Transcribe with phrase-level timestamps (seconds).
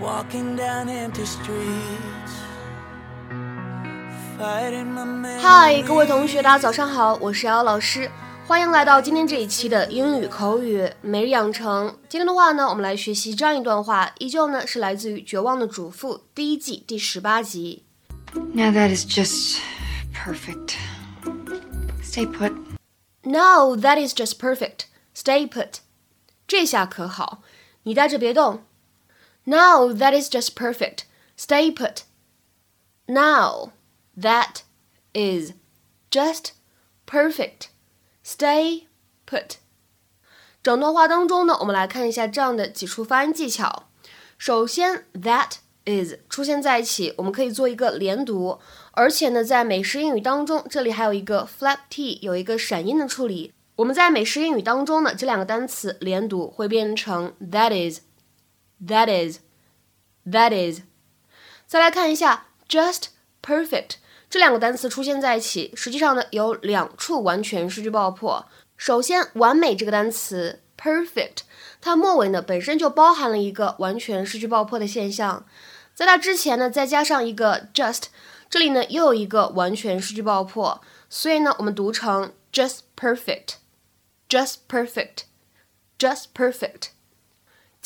[0.00, 2.32] walking down empty streets.
[4.38, 4.94] Fighting.
[5.40, 8.10] 嗨，各位同学，大家早上好，我是瑶瑶老师，
[8.46, 11.96] 欢迎来到今天这一期的英语口语每日养成。
[12.08, 17.84] 今天的话呢，我们来学习这样一段话，依旧呢是来自于《绝望的主妇》第一季第十八集。
[18.52, 19.58] Now that is just
[20.14, 20.74] perfect.
[22.02, 22.52] Stay put.
[23.22, 24.82] No, that is just perfect.
[25.16, 25.78] Stay put.
[26.46, 27.42] 这下可好，
[27.82, 28.62] 你待着别动。
[29.47, 31.05] No, that is just perfect.
[31.35, 32.03] Stay put.
[33.07, 33.71] Now,
[34.17, 34.61] that
[35.13, 35.53] is
[36.09, 36.51] just
[37.05, 37.67] perfect.
[38.23, 38.83] Stay
[39.25, 39.57] put.
[40.61, 43.89] 整段话当中呢，我们来看一下这样的几处发音技巧。
[44.37, 45.55] 首先，that
[45.85, 48.59] is 出现在一起，我们可以做一个连读，
[48.91, 53.53] 而且呢，在美式英语当中，这里还有一个 flap t，有一个闪音的处理。
[53.75, 58.01] 我们在美式英语当中呢，这两个单词连读会变成 that is，that
[58.86, 60.82] That is，that is。
[61.66, 63.06] 再来看一下 just
[63.42, 63.96] perfect
[64.30, 68.46] 这两个单词出现在一起，实际上呢有两处完全失去爆破。
[68.76, 71.38] 首先，完美这个单词 perfect，
[71.80, 75.44] 它末尾呢本身就包含了一个完全失去爆破的现象，
[75.94, 78.04] 在它之前呢再加上一个 just，
[78.48, 86.97] 这里呢又有一个完全失去爆破，所以呢我们读成 just perfect，just perfect，just perfect。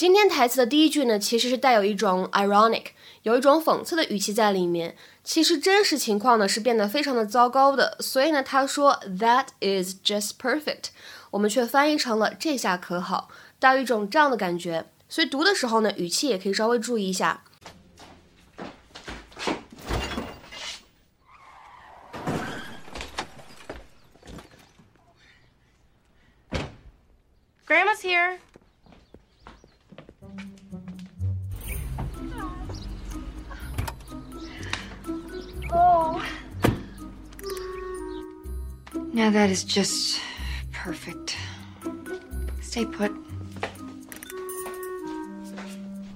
[0.03, 2.87] 今天台词的第一句呢，其实是带有一种 ironic，
[3.23, 4.97] 有一种讽刺的语气在里面。
[5.23, 10.87] 其实真实情况呢是变得非常的糟糕的，所以呢他说 that is just perfect，
[11.31, 13.29] 我们却翻译成了这下可好，
[13.61, 14.87] 带有一种这样的感觉。
[15.09, 17.45] 所以读的时候呢，语气也可以稍微注意一下。
[39.15, 40.21] Now that is just
[40.73, 41.37] perfect.
[42.63, 43.13] Stay put.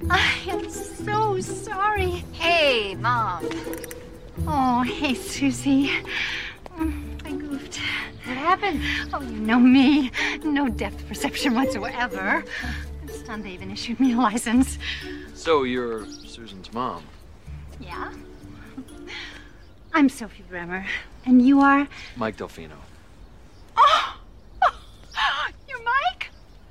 [0.08, 2.24] I am so sorry.
[2.32, 3.46] Hey, Mom.
[4.46, 5.90] Oh, hey, Susie.
[6.78, 7.76] Mm, I goofed.
[8.24, 8.80] What happened?
[9.12, 10.10] Oh, you know me.
[10.42, 12.44] No depth perception whatsoever.
[13.02, 14.78] I'm stunned they even issued me a license.
[15.34, 17.04] So you're Susan's mom.
[17.78, 18.10] Yeah?
[19.96, 20.84] I'm Sophie Bremmer.
[21.24, 21.88] And you are?
[22.16, 22.76] Mike Delfino.
[23.78, 24.20] Oh!
[25.66, 26.28] You're Mike?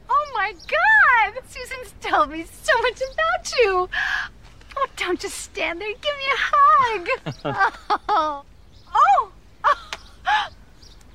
[0.08, 1.42] Oh my god!
[1.48, 3.90] Susan's told me so much about you.
[4.78, 5.90] Oh, don't just stand there.
[5.90, 7.10] Give me a hug.
[8.10, 8.46] oh.
[8.94, 9.32] Oh.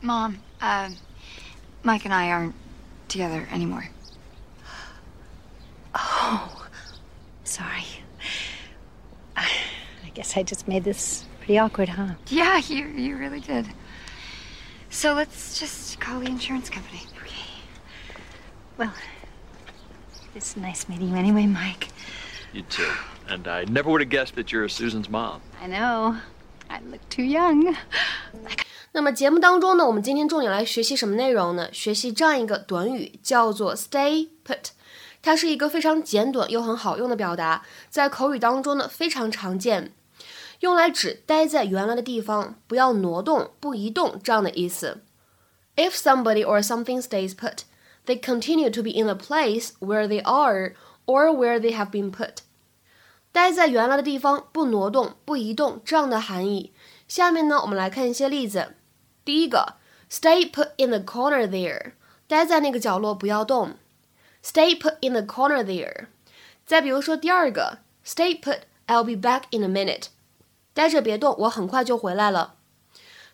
[0.02, 0.90] Mom, uh,
[1.84, 2.56] Mike and I aren't
[3.06, 3.88] together anymore.
[5.94, 6.66] Oh.
[7.44, 7.86] Sorry.
[9.36, 9.48] I
[10.12, 12.15] guess I just made this pretty awkward, huh?
[12.27, 13.67] Yeah, you you really did.
[14.89, 17.01] So let's just call the insurance company.
[17.21, 17.63] Okay.
[18.77, 18.93] Well,
[20.35, 21.89] it's nice meeting you anyway, Mike.
[22.53, 22.91] You too.
[23.27, 25.41] And I never would have guessed that you're Susan's mom.
[25.61, 26.17] I know.
[26.69, 27.75] I look too young.
[28.91, 31.69] 那么节目当中呢，我们今天重点来学习什么内容呢？
[31.73, 34.69] 学习这样一个短语，叫做 stay put。
[35.21, 39.91] 它是一个非常简短又很好用的表达，在口语当中呢非常常见，
[40.59, 45.01] 用来指待在原来的地方，不要挪动、不移动这样的意思。
[45.75, 47.63] If somebody or something stays put,
[48.05, 50.73] they continue to be in the place where they are
[51.05, 52.37] or where they have been put。
[53.31, 56.71] 待在原来的地方，不挪动、不移动这样的含义。
[57.07, 58.75] 下面呢，我们来看一些例子。
[59.25, 59.75] 第一个，
[60.09, 61.91] stay put in the corner there，
[62.27, 63.75] 待在那个角落不要动。
[64.41, 66.05] Stay put in the corner there。
[66.65, 70.05] 再比如说第二个，stay put，I'll be back in a minute。
[70.72, 72.54] 待着别动，我很快就回来了。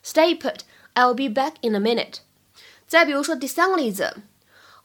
[0.03, 2.19] Stay put，I'll be back in a minute。
[2.87, 4.17] 再比如说第三个例子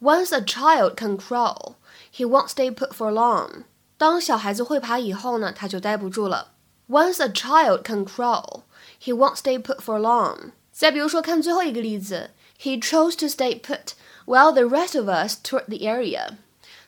[0.01, 1.75] ，Once a child can crawl,
[2.15, 3.65] he won't stay put for long。
[3.97, 6.53] 当小孩子会爬以后呢，他就待不住了。
[6.89, 8.63] Once a child can crawl,
[9.01, 10.51] he won't stay put for long。
[10.73, 13.93] 再比如说，看最后一个例子，He chose to stay put
[14.27, 16.37] while the rest of us toured the area。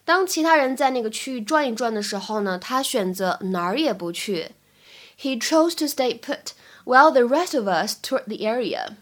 [0.05, 4.51] 当其他人在那个区域转一转的时候呢，他选择哪儿也不去。
[5.18, 6.54] He chose to stay put
[6.86, 8.96] while the rest of us toured the area。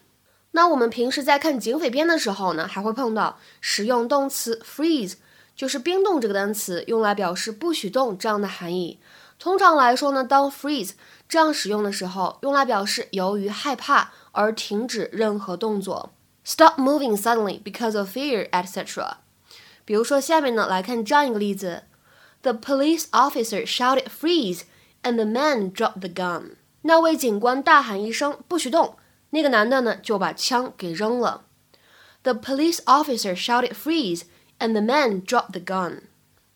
[0.51, 5.13] 那我们平时在看警匪片的时候呢，还会碰到使用动词 freeze，
[5.55, 8.99] 就是冰冻这个单词，用来表示不许动这样的含义。
[9.37, 10.91] 通常来说呢，当 freeze
[11.29, 16.11] 这样使用的时候，用来表示由于害怕而停止任何动作，
[16.43, 19.17] stop moving suddenly because of fear, etc.
[19.85, 21.83] 比如说，下面呢来看这样一个例子
[22.41, 24.61] The police officer shouted freeze,
[25.03, 26.57] and the man dropped the gun.
[26.81, 28.95] 那位警官大喊一声不许动，
[29.31, 31.43] 那个男的呢就把枪给扔了。
[32.23, 34.23] The police officer shouted freeze,
[34.59, 36.01] and the man dropped the gun.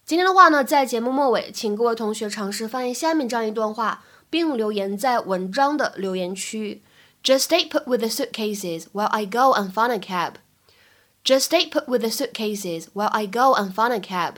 [0.05, 6.81] 今天的话呢，在节目末尾，请各位同学尝试翻译下面这样一段话，并留言在文章的留言区。
[7.23, 10.35] Just stay put with the suitcases while I go and find a cab.
[11.23, 14.37] Just stay put with the suitcases while I go and find a cab.